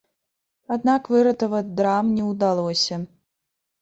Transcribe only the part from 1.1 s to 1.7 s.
выратаваць